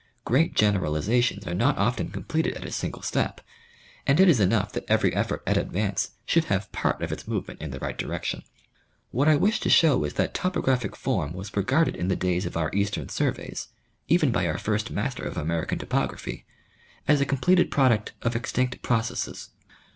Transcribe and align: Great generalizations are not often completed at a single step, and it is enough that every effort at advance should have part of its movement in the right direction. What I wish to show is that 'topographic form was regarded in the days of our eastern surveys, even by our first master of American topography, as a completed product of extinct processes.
Great 0.25 0.55
generalizations 0.55 1.45
are 1.45 1.53
not 1.53 1.77
often 1.77 2.09
completed 2.09 2.55
at 2.55 2.65
a 2.65 2.71
single 2.71 3.03
step, 3.03 3.39
and 4.07 4.19
it 4.19 4.27
is 4.27 4.39
enough 4.39 4.71
that 4.71 4.83
every 4.87 5.13
effort 5.13 5.43
at 5.45 5.57
advance 5.57 6.13
should 6.25 6.45
have 6.45 6.71
part 6.71 7.03
of 7.03 7.11
its 7.11 7.27
movement 7.27 7.61
in 7.61 7.69
the 7.69 7.77
right 7.77 7.99
direction. 7.99 8.41
What 9.11 9.27
I 9.27 9.35
wish 9.35 9.59
to 9.59 9.69
show 9.69 10.03
is 10.03 10.15
that 10.15 10.33
'topographic 10.33 10.95
form 10.95 11.33
was 11.33 11.55
regarded 11.55 11.95
in 11.95 12.07
the 12.07 12.15
days 12.15 12.47
of 12.47 12.57
our 12.57 12.71
eastern 12.73 13.09
surveys, 13.09 13.67
even 14.07 14.31
by 14.31 14.47
our 14.47 14.57
first 14.57 14.89
master 14.89 15.21
of 15.23 15.37
American 15.37 15.77
topography, 15.77 16.47
as 17.07 17.21
a 17.21 17.23
completed 17.23 17.69
product 17.69 18.13
of 18.23 18.35
extinct 18.35 18.81
processes. 18.81 19.51